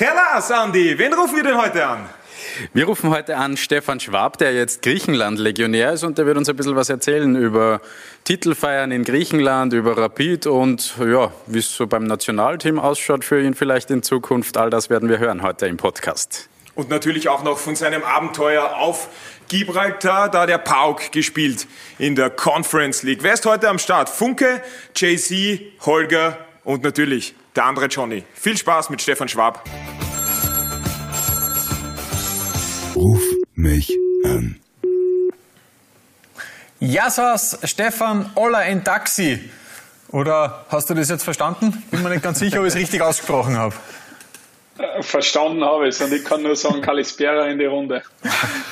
[0.00, 0.96] Hellas, Andi.
[0.96, 2.08] Wen rufen wir denn heute an?
[2.72, 6.56] Wir rufen heute an Stefan Schwab, der jetzt Griechenland-Legionär ist und der wird uns ein
[6.56, 7.82] bisschen was erzählen über
[8.24, 13.52] Titelfeiern in Griechenland, über Rapid und ja, wie es so beim Nationalteam ausschaut für ihn
[13.52, 14.56] vielleicht in Zukunft.
[14.56, 16.48] All das werden wir hören heute im Podcast.
[16.74, 19.10] Und natürlich auch noch von seinem Abenteuer auf
[19.50, 21.66] Gibraltar, da der Pauk gespielt
[21.98, 23.22] in der Conference League.
[23.22, 24.08] Wer ist heute am Start?
[24.08, 24.62] Funke,
[24.96, 28.24] JC, Holger und natürlich der andere Johnny.
[28.34, 29.64] Viel Spaß mit Stefan Schwab.
[32.94, 33.22] Ruf
[33.54, 34.60] mich an.
[36.80, 39.50] Yassas, Stefan Oller in Taxi.
[40.08, 41.84] Oder hast du das jetzt verstanden?
[41.90, 43.74] Bin mir nicht ganz sicher, ob ich es richtig ausgesprochen habe.
[45.02, 48.02] Verstanden habe ich es und ich kann nur sagen, Kalispera in die Runde.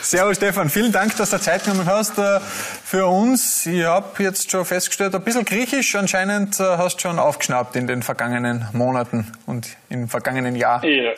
[0.02, 2.40] Servus Stefan, vielen Dank, dass du Zeit genommen hast äh,
[2.84, 3.66] für uns.
[3.66, 7.86] Ich habe jetzt schon festgestellt, ein bisschen Griechisch anscheinend äh, hast du schon aufgeschnappt in
[7.86, 10.84] den vergangenen Monaten und im vergangenen Jahr.
[10.84, 11.12] Ja.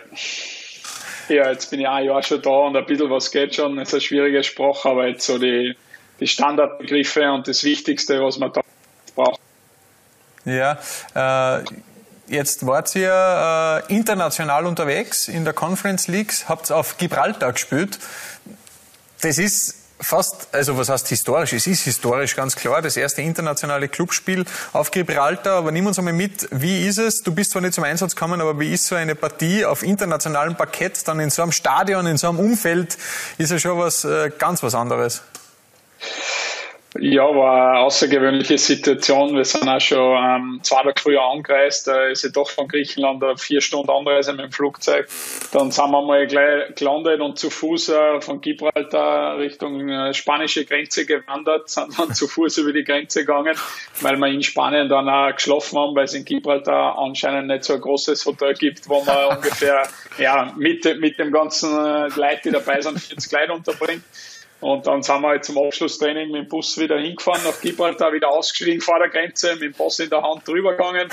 [1.29, 3.79] ja, jetzt bin ich ein Jahr schon da und ein bisschen was geht schon.
[3.79, 5.77] Es ist eine schwierige Sprache, aber jetzt so die,
[6.21, 8.61] die Standardbegriffe und das Wichtigste, was man da
[9.15, 9.41] braucht.
[10.45, 10.79] Ja,
[11.15, 11.65] äh,
[12.31, 17.99] Jetzt wart ihr äh, international unterwegs in der Conference League, habt auf Gibraltar gespielt.
[19.21, 21.55] Das ist fast, also was heißt historisch?
[21.55, 25.57] Es ist historisch ganz klar, das erste internationale Clubspiel auf Gibraltar.
[25.57, 27.25] Aber nimm uns einmal mit, wie ist es?
[27.25, 30.55] Du bist zwar nicht zum Einsatz gekommen, aber wie ist so eine Partie auf internationalem
[30.55, 32.97] Parkett, dann in so einem Stadion, in so einem Umfeld,
[33.39, 35.23] ist ja schon was äh, ganz was anderes.
[36.99, 39.37] Ja, war eine außergewöhnliche Situation.
[39.37, 41.87] Wir sind auch schon ähm, zwei Tage früher angereist.
[41.87, 45.09] Da ist ja doch von Griechenland eine vier Stunden Anreise mit dem Flugzeug.
[45.53, 50.65] Dann sind wir mal gleich gelandet und zu Fuß äh, von Gibraltar Richtung äh, spanische
[50.65, 53.57] Grenze gewandert, sind dann zu Fuß über die Grenze gegangen,
[54.01, 57.75] weil wir in Spanien dann auch geschlafen haben, weil es in Gibraltar anscheinend nicht so
[57.75, 59.87] ein großes Hotel gibt, wo man ungefähr
[60.19, 64.03] ja, mit, mit dem ganzen äh, Leute, die dabei sind, 40 Leute unterbringt.
[64.61, 68.31] Und dann sind wir halt zum Abschlusstraining mit dem Bus wieder hingefahren, nach Gibraltar wieder
[68.31, 71.09] ausgestiegen vor der Grenze, mit dem Pass in der Hand drüber gegangen.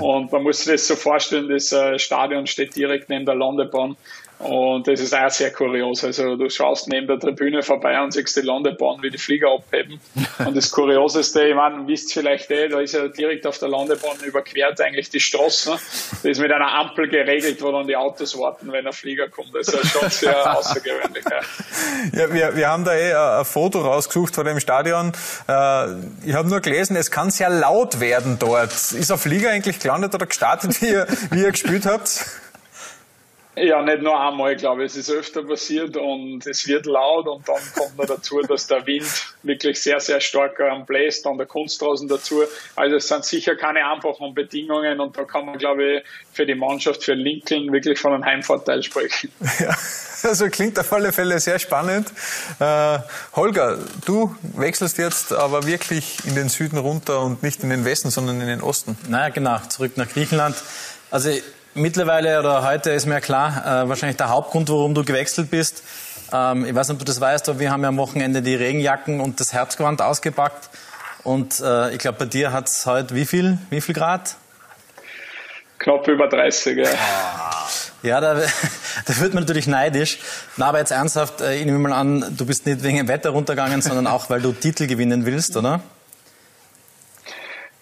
[0.00, 3.96] Und man muss sich das so vorstellen, das äh, Stadion steht direkt neben der Landebahn.
[4.38, 6.04] Und das ist auch sehr kurios.
[6.04, 9.98] Also du schaust neben der Tribüne vorbei und siehst die Landebahn, wie die Flieger abheben.
[10.46, 14.18] Und das Kurioseste, ich meine, wisst vielleicht eh, da ist ja direkt auf der Landebahn
[14.24, 15.70] überquert eigentlich die Straße.
[15.70, 19.54] Das ist mit einer Ampel geregelt, wo dann die Autos warten, wenn ein Flieger kommt.
[19.54, 21.24] Das ist schon sehr außergewöhnlich.
[22.12, 25.12] Ja, ja wir, wir haben da eh ein Foto rausgesucht von dem Stadion.
[25.48, 25.86] Äh,
[26.26, 28.72] ich habe nur gelesen, es kann sehr laut werden dort.
[28.72, 32.26] Ist ein Flieger eigentlich gelandet oder gestartet, wie ihr, wie ihr gespielt habt?
[33.58, 34.92] Ja, nicht nur einmal, glaube ich.
[34.92, 38.86] Es ist öfter passiert und es wird laut und dann kommt noch dazu, dass der
[38.86, 39.06] Wind
[39.42, 42.42] wirklich sehr, sehr stark ähm, bläst, dann der Kunstrasen dazu.
[42.74, 46.54] Also es sind sicher keine einfachen Bedingungen und da kann man, glaube ich, für die
[46.54, 49.32] Mannschaft, für Lincoln wirklich von einem Heimvorteil sprechen.
[49.58, 49.74] Ja,
[50.22, 52.08] also klingt auf alle Fälle sehr spannend.
[52.58, 52.98] Äh,
[53.34, 58.10] Holger, du wechselst jetzt aber wirklich in den Süden runter und nicht in den Westen,
[58.10, 58.98] sondern in den Osten.
[59.08, 60.56] Naja, genau, zurück nach Griechenland.
[61.10, 61.30] Also
[61.76, 65.82] mittlerweile oder heute ist mir klar, äh, wahrscheinlich der Hauptgrund, warum du gewechselt bist.
[66.32, 68.54] Ähm, ich weiß nicht, ob du das weißt, aber wir haben ja am Wochenende die
[68.54, 70.70] Regenjacken und das Herzgewand ausgepackt.
[71.22, 74.36] Und äh, ich glaube, bei dir hat es heute wie viel, wie viel Grad?
[75.78, 76.88] Knapp über 30, ja.
[78.02, 78.34] Ja, da,
[79.06, 80.18] da wird man natürlich neidisch.
[80.56, 83.30] Na, aber jetzt ernsthaft, äh, ich nehme mal an, du bist nicht wegen dem Wetter
[83.30, 85.80] runtergegangen, sondern auch, weil du Titel gewinnen willst, oder?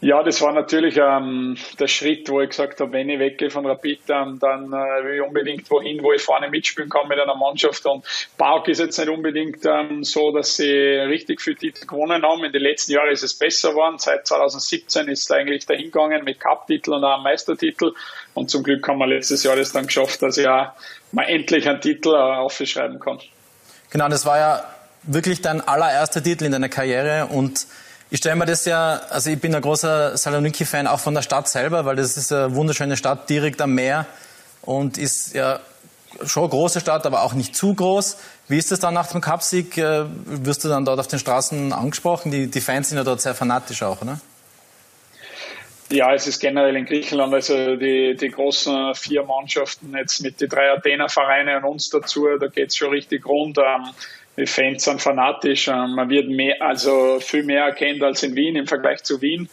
[0.05, 3.65] Ja, das war natürlich ähm, der Schritt, wo ich gesagt habe, wenn ich weggehe von
[3.65, 7.35] Rapid, ähm, dann äh, will ich unbedingt wohin, wo ich vorne mitspielen kann mit einer
[7.35, 7.87] Mannschaft.
[7.87, 8.05] Und
[8.37, 12.45] Park ist jetzt nicht unbedingt ähm, so, dass sie richtig viel Titel gewonnen haben.
[12.45, 13.97] In den letzten Jahren ist es besser geworden.
[13.97, 17.95] Seit 2017 ist es eigentlich dahin gegangen mit Cup-Titel und auch Meistertitel.
[18.35, 20.73] Und zum Glück haben wir letztes Jahr das dann geschafft, dass ich auch
[21.13, 23.21] mal endlich einen Titel äh, aufschreiben kann.
[23.89, 24.65] Genau, das war ja
[25.05, 27.67] wirklich dein allererster Titel in deiner Karriere und
[28.15, 31.49] ich stelle mir das ja, also ich bin ein großer Saloniki-Fan auch von der Stadt
[31.49, 34.07] selber, weil das ist eine wunderschöne Stadt direkt am Meer
[34.63, 35.59] und ist ja
[36.25, 38.17] schon eine große Stadt, aber auch nicht zu groß.
[38.47, 39.77] Wie ist das dann nach dem Cupsieg?
[39.79, 42.31] Äh, wirst du dann dort auf den Straßen angesprochen?
[42.31, 44.21] Die, die Fans sind ja dort sehr fanatisch auch, oder?
[45.91, 50.49] Ja, es ist generell in Griechenland, also die, die großen vier Mannschaften jetzt mit den
[50.49, 53.59] drei Athener Vereine und uns dazu, da geht es schon richtig rund.
[53.59, 53.91] Ähm,
[54.37, 55.69] die Fans sind fanatisch.
[55.69, 59.49] Ähm, man wird mehr, also viel mehr erkennt als in Wien im Vergleich zu Wien.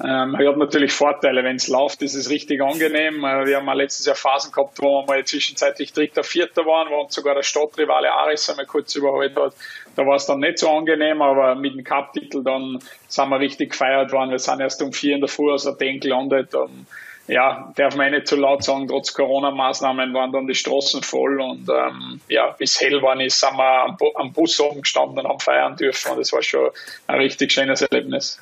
[0.00, 3.24] Ähm, hat natürlich Vorteile, wenn es läuft, ist es richtig angenehm.
[3.24, 6.88] Äh, wir haben mal letztes Jahr Phasen gehabt, wo wir mal zwischenzeitlich Dritter, Vierter waren,
[6.90, 9.54] wo uns sogar der Stadtrivale Aris einmal kurz überholt hat.
[9.96, 12.78] Da war es dann nicht so angenehm, aber mit dem Cup-Titel dann
[13.08, 14.30] sind wir richtig gefeiert worden.
[14.30, 16.54] Wir sind erst um vier in der Früh aus Athen gelandet.
[16.54, 16.86] Um,
[17.28, 21.40] ja, darf man eh nicht zu laut sagen, trotz Corona-Maßnahmen waren dann die Straßen voll
[21.40, 25.28] und ähm, ja, bis hell war ist, sind wir am, am Bus oben gestanden und
[25.28, 26.70] haben feiern dürfen und das war schon
[27.06, 28.40] ein richtig schönes Erlebnis.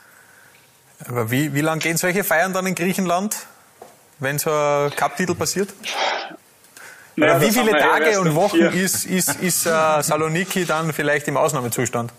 [1.09, 3.37] Aber wie, wie lange gehen solche Feiern dann in Griechenland,
[4.21, 5.69] wenn so ein Cup-Titel passiert?
[7.17, 12.13] Naja, wie viele Tage und Wochen ist, ist, ist uh, Saloniki dann vielleicht im Ausnahmezustand?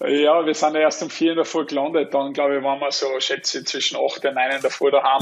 [0.00, 2.14] Ja, wir sind ja erst um vier in der Früh gelandet.
[2.14, 4.92] Dann, glaube ich, waren wir so, schätze ich, zwischen acht und neun in der Früh
[4.92, 5.20] daheim.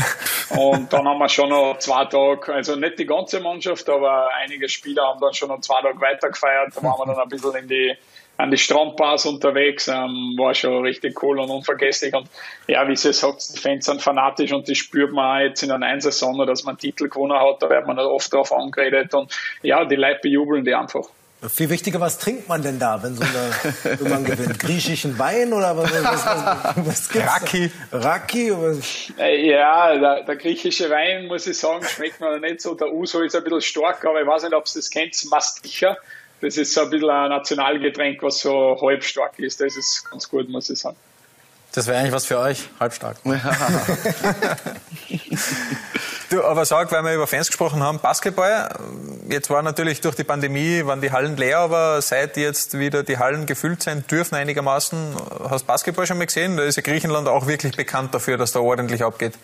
[0.50, 4.68] Und dann haben wir schon noch zwei Tage, also nicht die ganze Mannschaft, aber einige
[4.68, 6.72] Spieler haben dann schon noch zwei Tage weiter gefeiert.
[6.76, 7.96] Da waren wir dann ein bisschen in die,
[8.36, 9.88] an die Strandbars unterwegs.
[9.88, 12.14] Ähm, war schon richtig cool und unvergesslich.
[12.14, 12.28] Und
[12.66, 15.70] ja, wie sie sagt, die Fans sind fanatisch und das spürt man auch jetzt in
[15.70, 17.62] einer Einsaison, dass man einen Titel gewonnen hat.
[17.62, 19.14] Da wird man oft drauf angeredet.
[19.14, 21.08] Und ja, die Leute bejubeln die einfach.
[21.48, 24.58] Viel wichtiger, was trinkt man denn da, wenn, so eine, wenn man gewinnt?
[24.58, 27.28] Griechischen Wein oder was, was, was, was gibt's?
[27.28, 27.70] Raki.
[27.92, 28.52] Raki?
[29.18, 32.74] Äh, ja, der, der, griechische Wein, muss ich sagen, schmeckt mir nicht so.
[32.74, 35.96] Der Uso ist ein bisschen stark, aber ich weiß nicht, ob ihr das kennt, Masticha.
[36.40, 39.60] Das ist so ein bisschen ein Nationalgetränk, was so halb stark ist.
[39.60, 40.96] Das ist ganz gut, muss ich sagen.
[41.72, 43.18] Das wäre eigentlich was für euch, halbstark.
[46.30, 48.68] du, aber sag, weil wir über Fans gesprochen haben, Basketball,
[49.28, 53.18] jetzt war natürlich durch die Pandemie, waren die Hallen leer, aber seit jetzt wieder die
[53.18, 55.16] Hallen gefüllt sein dürfen einigermaßen,
[55.48, 56.56] hast Basketball schon mal gesehen?
[56.56, 59.34] Da ist ja Griechenland auch wirklich bekannt dafür, dass da ordentlich abgeht.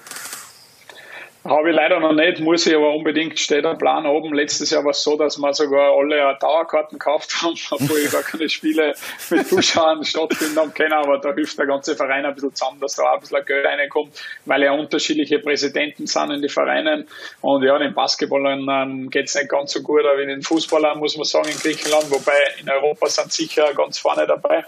[1.44, 4.32] Habe ich leider noch nicht, muss ich aber unbedingt, steht ein Plan oben.
[4.32, 8.48] Letztes Jahr war es so, dass wir sogar alle Dauerkarten gekauft haben, obwohl gar keine
[8.48, 8.94] Spiele
[9.28, 10.92] mit Zuschauern stattfinden haben können.
[10.92, 13.66] Aber da hilft der ganze Verein ein bisschen zusammen, dass da auch ein bisschen Geld
[13.66, 14.12] reinkommt,
[14.44, 17.08] weil ja unterschiedliche Präsidenten sind in den Vereinen.
[17.40, 21.16] Und ja, den Basketballern ähm, geht es nicht ganz so gut wie den Fußballern, muss
[21.16, 22.08] man sagen, in Griechenland.
[22.12, 24.64] Wobei in Europa sind sicher ganz vorne dabei.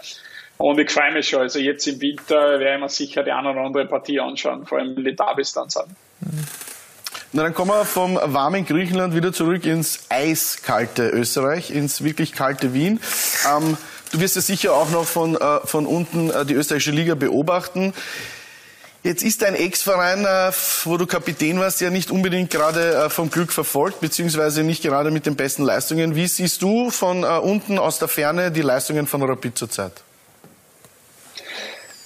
[0.57, 1.39] Und ich freue mich schon.
[1.39, 4.79] Also jetzt im Winter werde ich mir sicher die eine oder andere Partie anschauen, vor
[4.79, 5.87] allem die Derbys dann sind.
[7.31, 12.73] Na, dann kommen wir vom warmen Griechenland wieder zurück ins eiskalte Österreich, ins wirklich kalte
[12.73, 13.01] Wien.
[13.45, 13.77] Ähm,
[14.11, 17.93] du wirst ja sicher auch noch von, äh, von unten äh, die österreichische Liga beobachten.
[19.03, 20.51] Jetzt ist dein Ex-Verein, äh,
[20.85, 25.11] wo du Kapitän warst, ja nicht unbedingt gerade äh, vom Glück verfolgt, beziehungsweise nicht gerade
[25.11, 26.15] mit den besten Leistungen.
[26.15, 30.04] Wie siehst du von äh, unten aus der Ferne die Leistungen von Rapid zurzeit?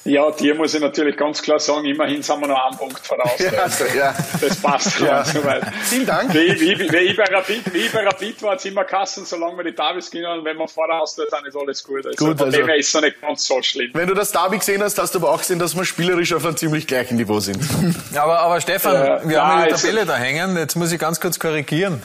[0.05, 3.37] Ja, dir muss ich natürlich ganz klar sagen, immerhin sind wir noch einen Punkt voraus.
[3.37, 4.15] Ja, also, ja.
[4.39, 5.25] Das passt ja.
[5.25, 5.63] soweit.
[5.83, 6.33] Vielen Dank.
[6.33, 9.75] Wie, wie, wie, ich bei Rapid, wie bei Rapid war, immer Kassen, solange wir die
[9.75, 12.05] Davis gewinnen und wenn wir vor der Haustür sind, ist alles gut.
[12.05, 13.91] Also gut, von also, dem her ist es nicht ganz so schlimm.
[13.93, 16.45] Wenn du das Derby gesehen hast, hast du aber auch gesehen, dass wir spielerisch auf
[16.45, 17.61] einem ziemlich gleichen Niveau sind.
[18.15, 20.55] aber, aber Stefan, äh, wir ja, haben die Tabelle da hängen.
[20.55, 22.01] Jetzt muss ich ganz kurz korrigieren.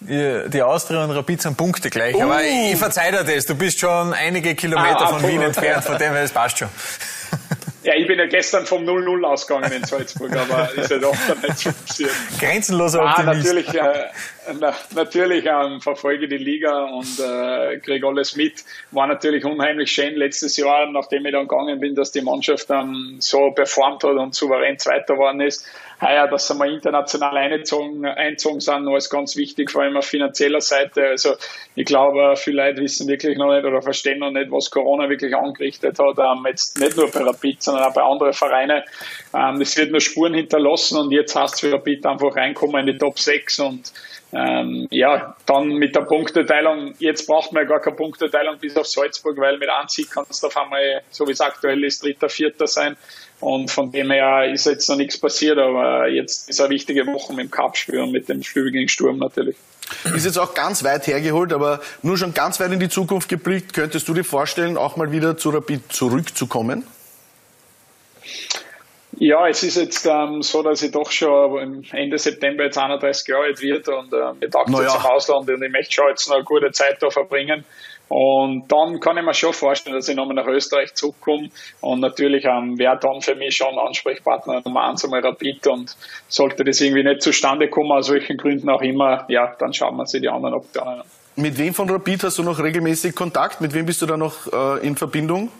[0.00, 2.14] Die Austria und Rapid sind Punkte gleich.
[2.14, 2.22] Uh.
[2.22, 3.46] Aber ich verzeih dir das.
[3.46, 6.68] Du bist schon einige Kilometer ah, von Wien entfernt, von dem her, das passt schon.
[7.84, 11.40] Ja, ich bin ja gestern vom 0-0 ausgegangen in Salzburg, aber ist ja doch dann
[11.40, 12.10] nicht so passiert.
[12.38, 14.08] Grenzenloser ah, Natürlich, äh,
[14.60, 18.64] na, natürlich ähm, verfolge die Liga und äh, kriege alles mit.
[18.90, 23.16] War natürlich unheimlich schön letztes Jahr, nachdem ich dann gegangen bin, dass die Mannschaft dann
[23.20, 25.64] so performt hat und souverän Zweiter geworden ist
[26.00, 30.04] heuer, dass sie mal international eingezogen, eingezogen sind, noch ist ganz wichtig, vor allem auf
[30.04, 31.08] finanzieller Seite.
[31.08, 31.34] Also
[31.74, 35.34] ich glaube, viele Leute wissen wirklich noch nicht oder verstehen noch nicht, was Corona wirklich
[35.34, 36.18] angerichtet hat.
[36.18, 38.82] Ähm, jetzt nicht nur bei Rapid, sondern auch bei anderen Vereinen.
[39.34, 42.94] Ähm, es wird nur Spuren hinterlassen und jetzt hast du für Rapid einfach reinkommen in
[42.94, 43.92] die Top 6 und
[44.30, 48.86] ähm, ja, dann mit der Punkteteilung, jetzt braucht man ja gar keine Punkteteilung bis auf
[48.86, 52.28] Salzburg, weil mit einem Sieg kannst du auf einmal, so wie es aktuell ist, Dritter,
[52.28, 52.96] Vierter sein.
[53.40, 57.32] Und von dem her ist jetzt noch nichts passiert, aber jetzt ist eine wichtige Woche
[57.32, 59.56] mit dem Cup-Spiel und mit dem Spiel gegen Sturm natürlich.
[60.14, 63.72] Ist jetzt auch ganz weit hergeholt, aber nur schon ganz weit in die Zukunft geblickt.
[63.72, 66.84] Könntest du dir vorstellen, auch mal wieder zu Rapid zurückzukommen?
[69.20, 73.44] Ja, es ist jetzt ähm, so, dass ich doch schon Ende September jetzt 31 Jahre
[73.44, 74.84] alt wird und äh, mir taugt naja.
[74.84, 77.64] jetzt im Ausland und ich möchte schon jetzt noch eine gute Zeit da verbringen.
[78.08, 81.50] Und dann kann ich mir schon vorstellen, dass ich nochmal nach Österreich zurückkomme.
[81.80, 85.66] Und natürlich ähm, wäre dann für mich schon Ansprechpartner Nummer eins einmal Rapid.
[85.66, 85.96] Und
[86.28, 90.06] sollte das irgendwie nicht zustande kommen, aus welchen Gründen auch immer, ja, dann schauen wir
[90.06, 91.06] sich die anderen Optionen an.
[91.36, 93.60] Mit wem von Rapid hast du noch regelmäßig Kontakt?
[93.60, 95.50] Mit wem bist du da noch äh, in Verbindung?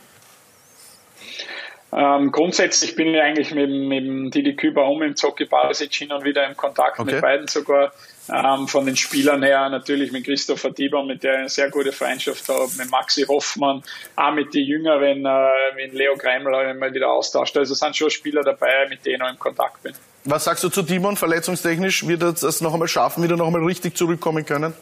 [1.91, 6.23] Ähm, grundsätzlich bin ich eigentlich mit, mit Didi Küber um im Zocki Barisic hin und
[6.23, 7.13] wieder im Kontakt okay.
[7.13, 7.93] mit beiden sogar.
[8.31, 11.93] Ähm, von den Spielern her natürlich mit Christopher Dieber, mit der ich eine sehr gute
[11.93, 13.83] Freundschaft habe, mit Maxi Hoffmann,
[14.17, 17.57] auch mit den Jüngeren, äh, mit Leo Greimel habe ich mal wieder austauscht.
[17.57, 19.95] Also sind schon Spieler dabei, mit denen ich im Kontakt bin.
[20.25, 22.07] Was sagst du zu Timon, verletzungstechnisch?
[22.07, 24.75] Wird er das noch einmal schaffen, wieder noch einmal richtig zurückkommen können?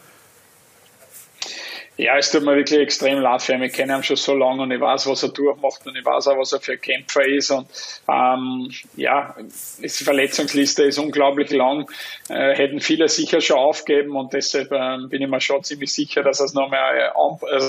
[1.99, 3.63] Ja, es tut mir wirklich extrem leid für ihn.
[3.63, 6.27] Ich kenne ihn schon so lange und ich weiß, was er durchmacht und ich weiß
[6.27, 7.49] auch, was er für ein Kämpfer ist.
[7.49, 7.67] Und
[8.07, 9.35] ähm, ja,
[9.79, 11.89] die Verletzungsliste ist unglaublich lang.
[12.29, 16.21] Äh, hätten viele sicher schon aufgeben und deshalb ähm, bin ich mir schon ziemlich sicher,
[16.21, 17.11] dass er es nochmal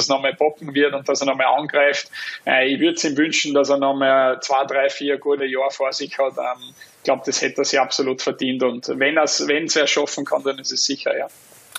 [0.09, 2.11] noch mal poppen wird und dass er nochmal angreift.
[2.47, 5.91] Äh, ich würde es ihm wünschen, dass er nochmal zwei, drei, vier gute Jahre vor
[5.95, 6.35] sich hat.
[6.37, 8.63] Ähm, ich glaube, das hätte er sich absolut verdient.
[8.63, 11.29] Und wenn er es wenn schaffen kann, dann ist es sicher, ja.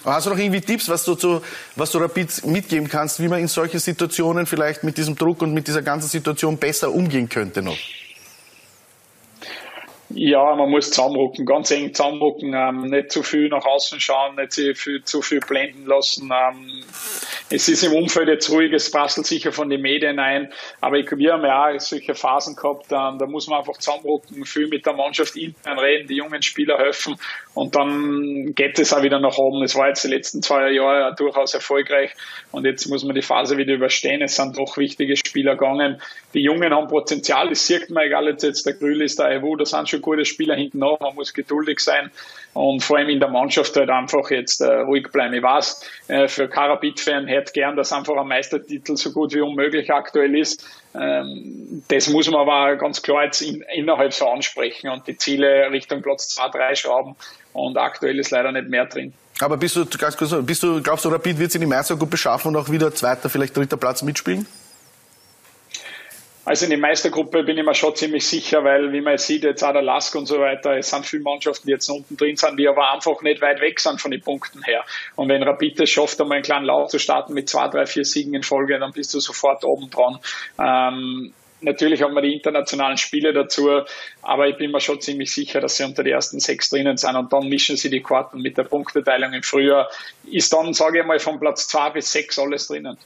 [0.06, 1.42] Hast du noch irgendwie Tipps, was du, zu,
[1.76, 5.54] was du Rapid mitgeben kannst, wie man in solchen Situationen vielleicht mit diesem Druck und
[5.54, 7.78] mit dieser ganzen Situation besser umgehen könnte noch?
[10.12, 14.54] Ja, man muss zusammenrücken, ganz eng zusammenrücken, ähm, nicht zu viel nach außen schauen, nicht
[14.54, 16.32] zu viel, zu viel blenden lassen.
[16.34, 16.84] Ähm,
[17.52, 20.52] es ist im Umfeld jetzt ruhig, es prasselt sicher von den Medien ein,
[20.82, 24.46] aber ich, wir haben ja auch solche Phasen gehabt, ähm, da muss man einfach zusammenrücken,
[24.46, 27.16] viel mit der Mannschaft intern reden, die jungen Spieler helfen
[27.54, 29.64] und dann geht es auch wieder nach oben.
[29.64, 32.12] Es war jetzt die letzten zwei Jahre durchaus erfolgreich
[32.52, 34.22] und jetzt muss man die Phase wieder überstehen.
[34.24, 36.02] Es sind doch wichtige Spieler gegangen.
[36.34, 39.66] Die Jungen haben Potenzial, das sieht man, egal jetzt der Grül ist, der Evo, da
[39.66, 42.12] sind schon schon gute Spieler hinten nach, man muss geduldig sein
[42.54, 45.34] und vor allem in der Mannschaft halt einfach jetzt äh, ruhig bleiben.
[45.34, 49.92] Ich weiß, äh, für Karabit-Fan hätte gern, dass einfach ein Meistertitel so gut wie unmöglich
[49.92, 50.66] aktuell ist.
[50.96, 55.70] Ähm, das muss man aber ganz klar jetzt in, innerhalb so ansprechen und die Ziele
[55.72, 57.16] Richtung Platz 2, 3 schrauben
[57.54, 59.14] und aktuell ist leider nicht mehr drin.
[59.42, 62.50] Aber bist du, ganz kurz, bist du, glaubst du, Rapid wird sich die Meistergruppe schaffen
[62.50, 64.46] und auch wieder zweiter, vielleicht dritter Platz mitspielen?
[66.46, 69.64] Also in der Meistergruppe bin ich mir schon ziemlich sicher, weil wie man sieht, jetzt
[69.64, 72.58] auch der Lask und so weiter, es sind viele Mannschaften, die jetzt unten drin sind,
[72.58, 74.84] die aber einfach nicht weit weg sind von den Punkten her.
[75.16, 78.06] Und wenn Rapid es schafft, einmal einen kleinen Lauf zu starten mit zwei, drei, vier
[78.06, 80.20] Siegen in Folge, dann bist du sofort oben dran.
[80.60, 83.82] Ähm, Natürlich haben wir die internationalen Spiele dazu,
[84.22, 87.16] aber ich bin mir schon ziemlich sicher, dass sie unter die ersten sechs drinnen sind
[87.18, 89.90] und dann mischen sie die Karten mit der Punkteteilung im Frühjahr.
[90.24, 92.98] Ist dann, sage ich mal, von Platz zwei bis sechs alles drinnen.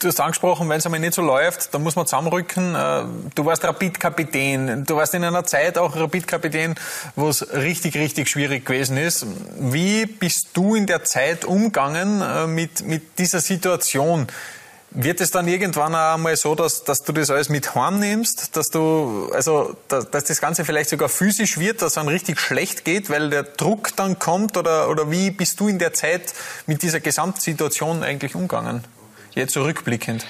[0.00, 2.72] Du hast angesprochen, wenn es einmal nicht so läuft, dann muss man zusammenrücken.
[2.76, 3.02] Äh,
[3.34, 4.84] du warst Rapid-Kapitän.
[4.84, 6.76] Du warst in einer Zeit auch Rapid-Kapitän,
[7.16, 9.26] wo es richtig, richtig schwierig gewesen ist.
[9.58, 14.28] Wie bist du in der Zeit umgegangen äh, mit, mit dieser Situation?
[14.92, 18.70] Wird es dann irgendwann einmal so, dass, dass du das alles mit heim nimmst, dass
[18.70, 22.84] du, also, dass, dass das Ganze vielleicht sogar physisch wird, dass es dann richtig schlecht
[22.84, 26.32] geht, weil der Druck dann kommt, oder, oder wie bist du in der Zeit
[26.66, 28.84] mit dieser Gesamtsituation eigentlich umgegangen?
[29.34, 30.26] Jetzt zurückblickend?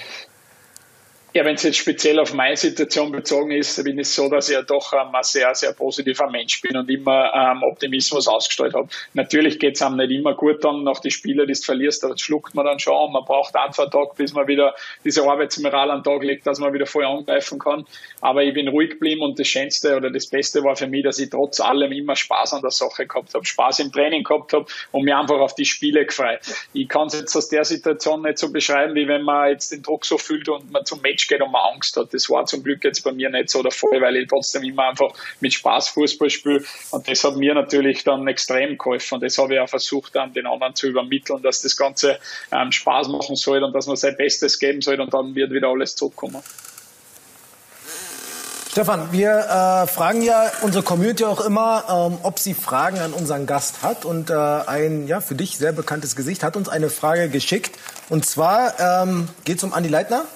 [1.35, 4.55] Ja, wenn es jetzt speziell auf meine Situation bezogen ist, bin ich so, dass ich
[4.55, 8.89] ja doch ähm, ein sehr, sehr positiver Mensch bin und immer ähm, Optimismus ausgestrahlt habe.
[9.13, 12.19] Natürlich geht es einem nicht immer gut dann nach die Spiele, die du verlierst, das
[12.23, 13.13] schluckt man dann schon.
[13.13, 16.61] Man braucht ein, zwei Tage, bis man wieder diese Arbeitsmoral an den Tag legt, dass
[16.61, 17.85] man wieder voll angreifen kann.
[18.23, 21.19] Aber ich bin ruhig geblieben und das Schönste oder das Beste war für mich, dass
[21.19, 24.65] ich trotz allem immer Spaß an der Sache gehabt habe, Spaß im Training gehabt habe
[24.93, 26.41] und mich einfach auf die Spiele gefreut.
[26.73, 29.83] Ich kann es jetzt aus der Situation nicht so beschreiben, wie wenn man jetzt den
[29.83, 32.13] Druck so fühlt und man zum Match geht und man Angst hat.
[32.13, 34.89] Das war zum Glück jetzt bei mir nicht so der Fall, weil ich trotzdem immer
[34.89, 36.65] einfach mit Spaß Fußball spiele.
[36.91, 39.17] Und das hat mir natürlich dann extrem geholfen.
[39.17, 42.19] Und das habe ich auch versucht, dann den anderen zu übermitteln, dass das Ganze
[42.51, 45.69] ähm, Spaß machen soll und dass man sein Bestes geben soll und dann wird wieder
[45.69, 46.43] alles zurückkommen.
[48.71, 53.47] Stefan, wir äh, fragen ja unsere Community auch immer, ähm, ob sie Fragen an unseren
[53.47, 54.05] Gast hat.
[54.05, 57.77] Und äh, ein ja, für dich sehr bekanntes Gesicht hat uns eine Frage geschickt.
[58.09, 60.27] Und zwar ähm, geht es um Andi Leitner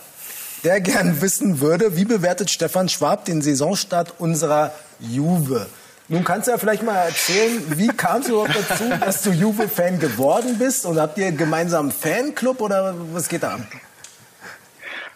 [0.65, 5.67] der gern wissen würde, wie bewertet Stefan Schwab den Saisonstart unserer Juve?
[6.09, 9.99] Nun kannst du ja vielleicht mal erzählen, wie kam es überhaupt dazu, dass du Juve-Fan
[9.99, 10.85] geworden bist?
[10.85, 13.59] Und habt ihr gemeinsam einen Fanclub oder was geht da?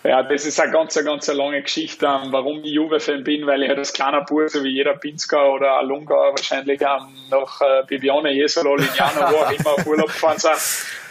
[0.04, 3.78] Ja, das ist eine ganz, ganz lange Geschichte, warum ich Juve-Fan bin, weil ich halt
[3.78, 9.32] als kleiner Bub, so wie jeder Pinsker oder Alunga wahrscheinlich nach äh, Bibione, Jesolo, Lignano,
[9.32, 10.54] wo auch immer auf Urlaub gefahren sind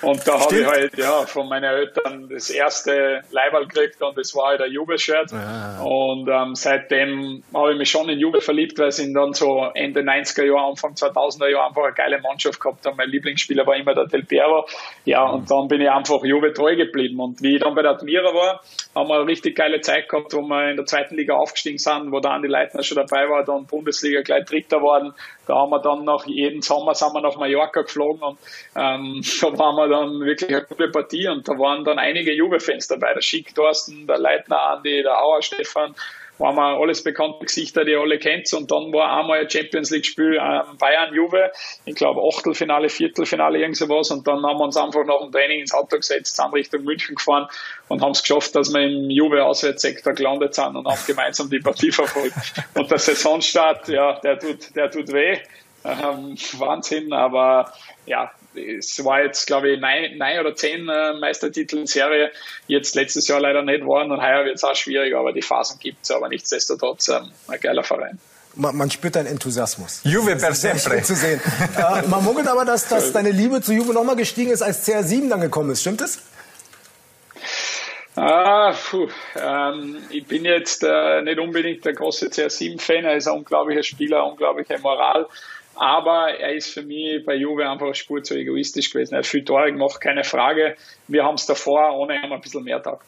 [0.06, 4.36] und da habe ich halt ja von meinen Eltern das erste Leiberl gekriegt und das
[4.36, 5.32] war halt ein Juve-Shirt.
[5.32, 5.82] Ja.
[5.82, 10.02] Und ähm, seitdem habe ich mich schon in Juve verliebt, weil sie dann so Ende
[10.02, 12.98] 90er Jahre, Anfang 2000er Jahre einfach eine geile Mannschaft gehabt haben.
[12.98, 14.68] Mein Lieblingsspieler war immer der Del Piero.
[15.06, 17.20] Ja, und dann bin ich einfach Juve treu geblieben.
[17.20, 18.62] Und wie ich dann bei der Admira war,
[18.96, 22.12] haben wir eine richtig geile Zeit gehabt, wo wir in der zweiten Liga aufgestiegen sind,
[22.12, 25.14] wo dann die Leitner schon dabei war, dann Bundesliga gleich Dritter worden.
[25.46, 28.38] Da haben wir dann nach jeden Sommer sind wir nach Mallorca geflogen und
[28.76, 32.88] ähm, da waren wir dann wirklich eine gute Partie und da waren dann einige Juve-Fans
[32.88, 35.96] dabei, der Schick Thorsten, der Leitner Andi, der Auer Stefan,
[36.38, 38.52] waren wir alles bekannte Gesichter, die ihr alle kennt.
[38.54, 41.52] Und dann war einmal ein Champions League-Spiel ähm, Bayern-Juve,
[41.86, 44.12] ich glaube Achtelfinale, Viertelfinale, irgend sowas.
[44.12, 47.16] Und dann haben wir uns einfach nach dem Training ins Auto gesetzt, sind Richtung München
[47.16, 47.48] gefahren
[47.88, 51.92] und haben es geschafft, dass wir im Juve-Auswärtssektor gelandet sind und haben gemeinsam die Partie
[51.94, 52.36] verfolgt.
[52.74, 55.38] Und der Saisonstart, ja, der tut, der tut weh
[55.86, 57.72] ähm, Wahnsinn, aber
[58.06, 62.32] ja, es war jetzt, glaube ich, neun, neun oder zehn äh, Meistertitel in Serie.
[62.68, 65.80] Jetzt letztes Jahr leider nicht worden und heuer wird es auch schwierig, aber die Phasen
[65.80, 66.12] gibt es.
[66.12, 68.20] Aber nichtsdestotrotz ähm, ein geiler Verein.
[68.56, 70.00] Man, man spürt deinen Enthusiasmus.
[70.04, 71.02] Juve per sempre.
[71.04, 71.42] zu sehen.
[71.78, 75.30] äh, man munkelt aber, dass, dass deine Liebe zu Juve nochmal gestiegen ist, als CR7
[75.30, 75.82] dann gekommen ist.
[75.82, 76.20] Stimmt es?
[78.16, 83.04] Ah, puh, ähm, ich bin jetzt äh, nicht unbedingt der große CR7-Fan.
[83.04, 85.28] Er ist ein unglaublicher Spieler, unglaubliche Moral.
[85.76, 89.14] Aber er ist für mich bei Juve einfach eine Spur zu egoistisch gewesen.
[89.14, 90.76] Er hat viel Tore gemacht, keine Frage.
[91.08, 93.00] Wir haben es davor ohne ihn ein bisschen mehr Tag.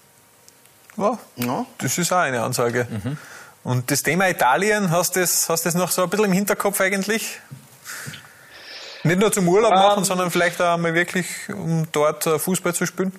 [0.97, 2.87] Ja, ja, das ist auch eine Ansage.
[2.89, 3.17] Mhm.
[3.63, 6.81] Und das Thema Italien, hast du das, hast das noch so ein bisschen im Hinterkopf
[6.81, 7.39] eigentlich?
[9.03, 12.73] Nicht nur zum Urlaub machen, um, sondern vielleicht auch mal wirklich, um dort äh, Fußball
[12.73, 13.13] zu spielen?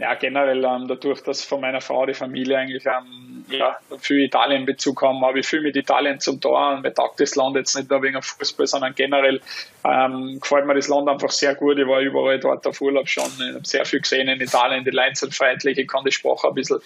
[0.00, 5.02] Ja, generell ähm, dadurch, dass von meiner Frau die Familie eigentlich ähm, ja, viel Italien-Bezug
[5.02, 7.90] haben, habe ich viel mit Italien zum Tor und mir taugt das Land jetzt nicht
[7.90, 9.40] nur wegen Fußball, sondern generell
[9.84, 11.78] ähm, gefällt mir das Land einfach sehr gut.
[11.78, 14.90] Ich war überall dort auf Urlaub schon, ich habe sehr viel gesehen in Italien, die
[14.90, 16.78] Leute sind freundlich, ich kann die Sprache ein bisschen,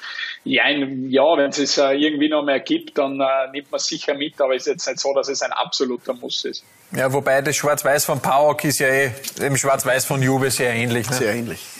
[0.44, 4.14] ja, ja wenn es es äh, irgendwie noch mehr gibt, dann äh, nimmt man sicher
[4.14, 6.64] mit, aber es ist jetzt nicht so, dass es ein absoluter Muss ist.
[6.92, 11.08] Ja, wobei das Schwarz-Weiß von Pauk ist ja eh dem Schwarz-Weiß von Juve sehr ähnlich.
[11.10, 11.16] Ne?
[11.16, 11.73] Sehr ähnlich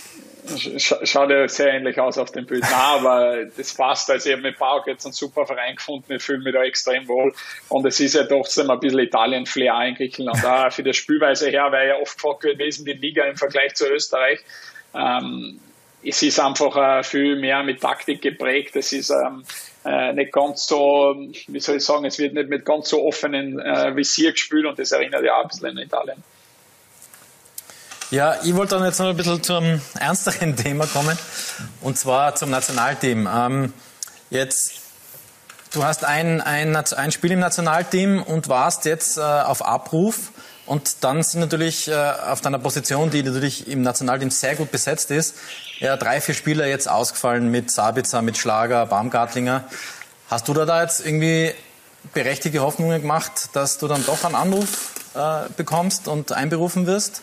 [0.79, 2.63] schaut ja sehr ähnlich aus auf dem Bild.
[2.63, 4.11] Nein, aber das passt.
[4.11, 6.13] Also ich habe mit Pauk jetzt einen super Verein gefunden.
[6.13, 7.33] Ich fühle mich da extrem wohl.
[7.69, 10.45] Und es ist ja trotzdem ein bisschen Italien-Flair in Griechenland.
[10.45, 13.87] Auch für die Spielweise her, weil ja oft gefragt gewesen, die Liga im Vergleich zu
[13.87, 14.41] Österreich.
[14.95, 15.61] Ähm,
[16.07, 18.77] es ist einfach äh, viel mehr mit Taktik geprägt.
[18.77, 19.45] Es ist ähm,
[19.85, 21.15] äh, nicht ganz so,
[21.49, 24.79] wie soll ich sagen, es wird nicht mit ganz so offenen äh, Visier gespielt und
[24.79, 26.23] das erinnert ja auch ein bisschen an Italien.
[28.15, 31.19] Ja, ich wollte dann jetzt noch ein bisschen zum ernsteren Thema kommen,
[31.81, 33.29] und zwar zum Nationalteam.
[33.29, 33.73] Ähm,
[34.31, 34.75] jetzt,
[35.73, 40.31] du hast ein, ein, ein Spiel im Nationalteam und warst jetzt äh, auf Abruf.
[40.65, 45.11] Und dann sind natürlich äh, auf deiner Position, die natürlich im Nationalteam sehr gut besetzt
[45.11, 45.35] ist,
[45.81, 49.65] ja, drei, vier Spieler jetzt ausgefallen mit Sabitzer, mit Schlager, Baumgartlinger.
[50.31, 51.53] Hast du da, da jetzt irgendwie
[52.13, 57.23] berechtigte Hoffnungen gemacht, dass du dann doch einen Anruf äh, bekommst und einberufen wirst?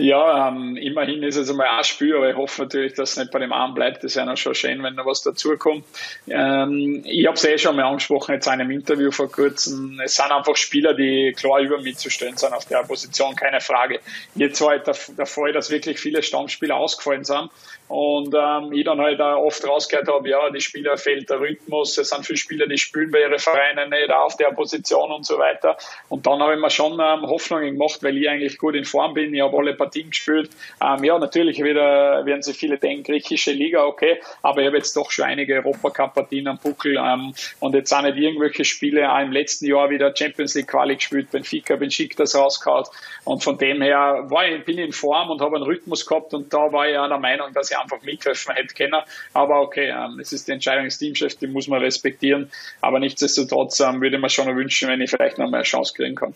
[0.00, 3.30] Ja, ähm, immerhin ist es einmal ein Spiel, aber ich hoffe natürlich, dass es nicht
[3.30, 3.98] bei dem Arm bleibt.
[3.98, 5.84] Das ist ja schon schön, wenn noch was dazukommt.
[6.26, 10.00] Ähm, ich habe es eh schon mal angesprochen, jetzt in einem Interview vor kurzem.
[10.02, 13.60] Es sind einfach Spieler, die klar über mich zu stellen sind auf der Position, keine
[13.60, 14.00] Frage.
[14.34, 17.50] Jetzt war halt der, der Fall, dass wirklich viele Stammspieler ausgefallen sind.
[17.90, 21.98] Und ähm, ich dann halt auch oft rausgehört habe, ja, die Spieler fehlt der Rhythmus,
[21.98, 25.40] es sind viele Spieler, die spielen bei ihren Vereinen nicht auf der Position und so
[25.40, 25.76] weiter.
[26.08, 29.14] Und dann habe ich mir schon ähm, Hoffnungen gemacht, weil ich eigentlich gut in Form
[29.14, 30.50] bin, ich habe alle Partien gespielt.
[30.80, 34.96] Ähm, ja, natürlich wieder werden sich viele denken, griechische Liga, okay, aber ich habe jetzt
[34.96, 39.32] doch schon einige Europacup-Partien am Buckel ähm, und jetzt auch nicht irgendwelche Spiele, auch im
[39.32, 41.76] letzten Jahr wieder Champions League Quali gespielt, Benfica,
[42.16, 42.86] das rausgehauen
[43.24, 46.32] und von dem her war ich, bin ich in Form und habe einen Rhythmus gehabt
[46.34, 49.02] und da war ich auch der Meinung, dass ich einfach mithelfen hätte können.
[49.32, 52.50] Aber okay, ähm, es ist die Entscheidung des Teamchefs, die muss man respektieren.
[52.80, 56.14] Aber nichtsdestotrotz ähm, würde man schon wünschen, wenn ich vielleicht noch mal eine Chance kriegen
[56.14, 56.34] kann.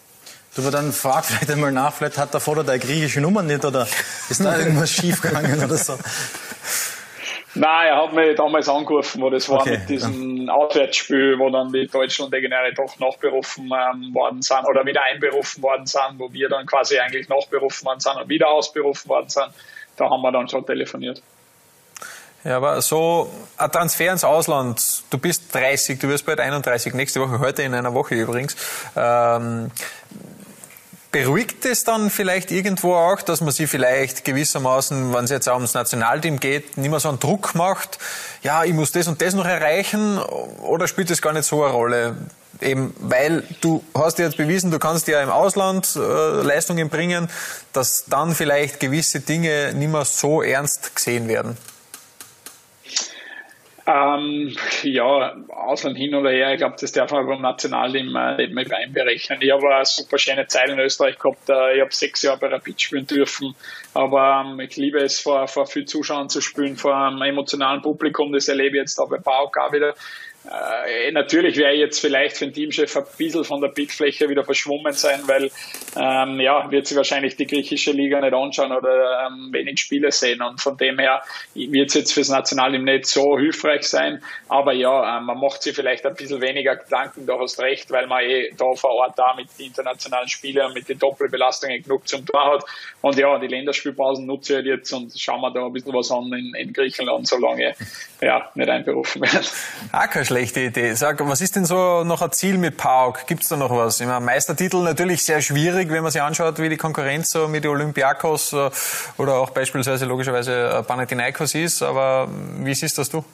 [0.55, 3.65] Du, aber dann frag vielleicht einmal nach, vielleicht hat der Vater deine griechische Nummer nicht
[3.65, 3.89] oder
[4.29, 5.99] ist da irgendwas schiefgegangen oder so?
[7.57, 10.55] Nein, er hat mich damals angerufen, wo das war okay, mit diesem ja.
[10.55, 15.87] Auswärtsspiel, wo dann die deutschen Legionäre doch nachberufen ähm, worden sind oder wieder einberufen worden
[15.87, 19.51] sind, wo wir dann quasi eigentlich nachberufen worden sind und wieder ausberufen worden sind
[19.97, 21.23] da haben wir dann schon telefoniert.
[22.45, 27.21] Ja, aber so ein Transfer ins Ausland, du bist 30, du wirst bald 31, nächste
[27.21, 28.55] Woche, heute in einer Woche übrigens.
[28.95, 29.71] Ähm,
[31.11, 35.55] beruhigt es dann vielleicht irgendwo auch, dass man sie vielleicht gewissermaßen, wenn es jetzt auch
[35.55, 37.99] ums Nationalteam geht, nicht mehr so einen Druck macht,
[38.43, 41.73] ja, ich muss das und das noch erreichen, oder spielt das gar nicht so eine
[41.73, 42.17] Rolle?
[42.61, 47.29] eben weil du hast jetzt bewiesen, du kannst ja im Ausland äh, Leistungen bringen,
[47.73, 51.57] dass dann vielleicht gewisse Dinge nicht mehr so ernst gesehen werden.
[53.87, 58.55] Ähm, ja, Ausland hin oder her, ich glaube, das darf man beim Nationalteam äh, nicht
[58.55, 59.43] mehr einberechnen.
[59.43, 61.51] Ich habe eine super schöne Zeit in Österreich gehabt.
[61.51, 63.55] Äh, ich habe sechs Jahre bei Rapid spielen dürfen.
[63.93, 68.33] Aber ähm, ich liebe es, vor, vor viel Zuschauern zu spielen, vor einem emotionalen Publikum.
[68.33, 69.95] Das erlebe ich jetzt auch bei PAOK wieder.
[70.45, 74.93] Äh, natürlich wäre jetzt vielleicht für den Teamchef ein bisschen von der Bildfläche wieder verschwommen
[74.93, 75.51] sein, weil
[75.97, 80.43] ähm, ja, wird sich wahrscheinlich die griechische Liga nicht anschauen oder ähm, wenig Spiele sehen.
[80.43, 81.23] Und von dem her
[81.55, 84.23] wird es jetzt fürs Nationalteam nicht so hilfreich sein.
[84.49, 88.07] Aber ja, äh, man macht sich vielleicht ein bisschen weniger Gedanken, da hast recht, weil
[88.07, 92.27] man eh da vor Ort da mit den internationalen Spielern, mit den Doppelbelastungen genug zum
[92.27, 92.65] Tor hat.
[93.01, 96.11] Und ja, die Länderspielpausen nutze ich halt jetzt und schauen wir da ein bisschen was
[96.11, 97.75] an in, in Griechenland, solange
[98.21, 99.47] ja, nicht einberufen werden.
[99.93, 100.95] Ah, schlechte Idee.
[100.95, 103.29] Sag, was ist denn so noch ein Ziel mit PAOK?
[103.29, 104.01] Gibt es da noch was?
[104.01, 107.65] Ich meine, Meistertitel natürlich sehr schwierig, wenn man sich anschaut, wie die Konkurrenz so mit
[107.65, 108.71] Olympiakos äh,
[109.17, 111.85] oder auch beispielsweise logischerweise äh, Panathinaikos ist.
[111.85, 113.25] Aber wie siehst das du?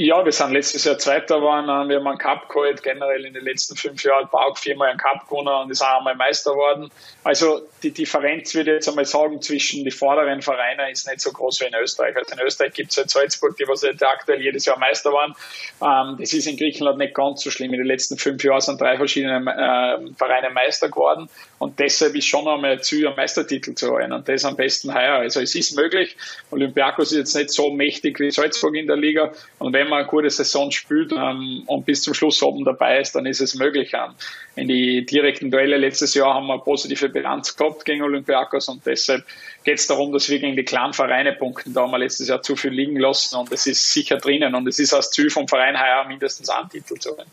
[0.00, 3.42] Ja, wir sind letztes Jahr Zweiter geworden, wir haben einen Cup geholt, generell in den
[3.42, 6.88] letzten fünf Jahren Bauk viermal einen Cup gewonnen und ist auch einmal Meister geworden.
[7.24, 11.32] Also die Differenz, würde ich jetzt einmal sagen, zwischen die vorderen Vereinen ist nicht so
[11.32, 12.16] groß wie in Österreich.
[12.16, 15.34] Also in Österreich gibt es halt Salzburg, die was jetzt aktuell jedes Jahr Meister waren.
[15.82, 17.72] Ähm, das ist in Griechenland nicht ganz so schlimm.
[17.72, 21.28] In den letzten fünf Jahren sind drei verschiedene äh, Vereine Meister geworden
[21.58, 24.94] und deshalb ist schon einmal ein Ziel, einen Meistertitel zu holen und das am besten
[24.94, 25.14] heuer.
[25.14, 26.16] Also es ist möglich.
[26.50, 30.08] Olympiakos ist jetzt nicht so mächtig wie Salzburg in der Liga und wenn man eine
[30.08, 33.92] gute Saison spielt ähm, und bis zum Schluss oben dabei ist, dann ist es möglich.
[33.94, 34.14] Ähm,
[34.54, 38.84] in die direkten Duelle letztes Jahr haben wir eine positive Bilanz gehabt gegen Olympiakos und
[38.86, 39.24] deshalb
[39.64, 41.74] geht es darum, dass wir gegen die kleinen Vereine punkten.
[41.74, 44.66] Da haben wir letztes Jahr zu viel liegen lassen und es ist sicher drinnen und
[44.68, 47.26] es ist das Ziel vom Verein heuer mindestens einen Titel zu holen.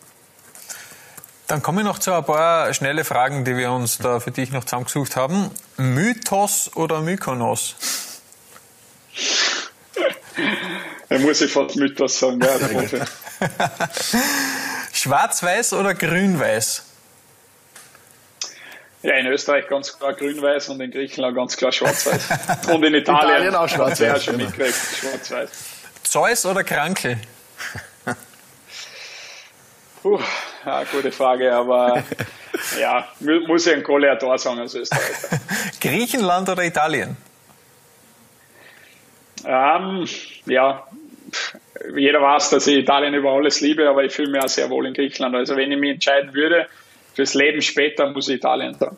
[1.48, 4.52] Dann kommen wir noch zu ein paar schnelle Fragen, die wir uns da für dich
[4.52, 5.52] noch zusammengesucht haben.
[5.78, 7.76] Mythos oder Mykonos?
[11.10, 12.50] Da muss ich fast Mythos sagen, ja,
[14.92, 16.84] Schwarz-Weiß oder Grün-Weiß?
[19.04, 22.68] Ja, in Österreich ganz klar grün-weiß und in Griechenland ganz klar schwarz-weiß.
[22.74, 24.24] Und in Italien, Italien auch schwarz-weiß.
[24.24, 24.50] schon Genau.
[24.50, 25.50] mitgekriegt, schwarz-weiß.
[26.04, 27.20] Zeus oder Krankel?
[30.06, 30.20] Puh,
[30.64, 32.04] ja, gute Frage, aber
[32.80, 35.40] ja, mu- muss ich ein Koleator sagen als Österreicher.
[35.82, 37.18] Griechenland oder Italien?
[39.44, 40.08] Ähm,
[40.46, 40.86] ja,
[41.96, 44.86] jeder weiß, dass ich Italien über alles liebe, aber ich fühle mich auch sehr wohl
[44.86, 45.36] in Griechenland.
[45.36, 46.68] Also wenn ich mich entscheiden würde,
[47.16, 48.98] fürs Leben später muss ich Italien sagen.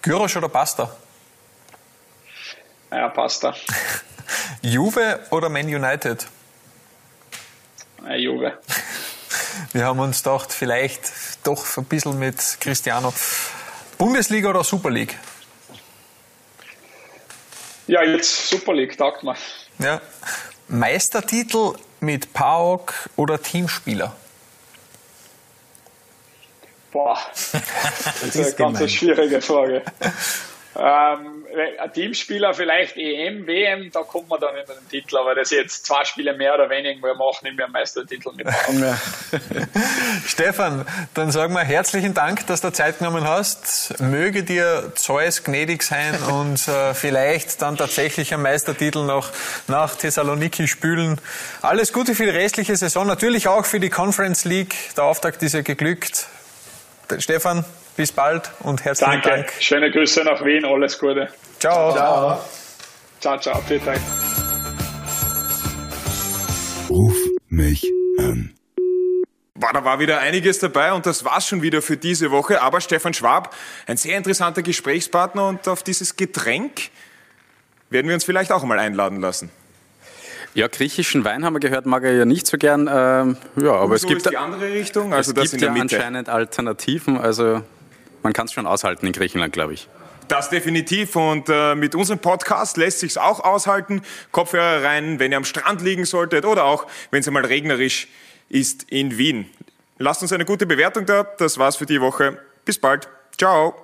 [0.00, 0.94] Gyros oder Pasta?
[2.92, 3.52] Ja, Pasta.
[4.62, 6.24] Juve oder Man United?
[8.06, 8.52] Ja, Juve.
[9.72, 11.00] Wir haben uns gedacht, vielleicht
[11.44, 13.12] doch ein bisschen mit Cristiano.
[13.98, 15.18] Bundesliga oder Super League?
[17.86, 19.36] Ja, jetzt Super League, taugt mir.
[19.78, 20.00] Ja.
[20.68, 24.14] Meistertitel mit PAOK oder Teamspieler?
[26.92, 27.18] Boah,
[27.52, 29.82] das ist eine ganz schwierige Frage.
[30.78, 31.46] Ähm,
[31.80, 35.86] ein Teamspieler vielleicht EM, WM, da kommt man dann in den Titel, aber das jetzt
[35.86, 38.46] zwei Spiele mehr oder weniger machen, nehmen wir Meistertitel mit.
[38.76, 38.98] Ja.
[40.26, 43.98] Stefan, dann sagen wir herzlichen Dank, dass du Zeit genommen hast.
[44.00, 49.30] Möge dir Zeus gnädig sein und äh, vielleicht dann tatsächlich einen Meistertitel noch
[49.68, 51.20] nach Thessaloniki spülen.
[51.62, 54.74] Alles Gute für die restliche Saison, natürlich auch für die Conference League.
[54.96, 56.26] Der Auftakt ist ja geglückt.
[57.18, 57.64] Stefan,
[57.96, 59.52] bis bald und herzlichen Danke, Dank.
[59.60, 61.28] schöne Grüße nach Wien, alles Gute.
[61.58, 61.92] Ciao.
[61.92, 62.40] Ciao.
[63.20, 64.00] Ciao, ciao, vielen Dank.
[66.90, 67.16] Ruf
[67.48, 67.84] mich
[68.18, 68.52] an.
[69.54, 72.60] Boah, da war wieder einiges dabei und das war's schon wieder für diese Woche.
[72.60, 73.54] Aber Stefan Schwab,
[73.86, 76.90] ein sehr interessanter Gesprächspartner und auf dieses Getränk
[77.88, 79.50] werden wir uns vielleicht auch mal einladen lassen.
[80.52, 82.88] Ja, griechischen Wein haben wir gehört, mag er ja nicht so gern.
[82.90, 85.60] Ähm, ja, aber es so gibt, ist die andere Richtung, also es das gibt in
[85.60, 85.96] der ja Mitte.
[85.96, 87.18] anscheinend Alternativen.
[87.18, 87.62] Also
[88.26, 89.88] man kann es schon aushalten in Griechenland, glaube ich.
[90.26, 94.02] Das definitiv und äh, mit unserem Podcast lässt sich's auch aushalten.
[94.32, 98.08] Kopfhörer rein, wenn ihr am Strand liegen solltet oder auch, wenn es einmal regnerisch
[98.48, 99.48] ist in Wien.
[99.98, 101.22] Lasst uns eine gute Bewertung da.
[101.38, 102.36] Das war's für die Woche.
[102.64, 103.08] Bis bald.
[103.38, 103.76] Ciao.